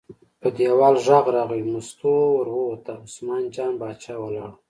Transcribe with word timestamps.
په 0.41 0.47
دیوال 0.57 0.95
غږ 1.05 1.25
راغی، 1.35 1.61
مستو 1.71 2.13
ور 2.35 2.47
ووته، 2.53 2.93
عثمان 3.05 3.43
جان 3.55 3.73
باچا 3.81 4.15
ولاړ 4.19 4.49
و. 4.53 4.55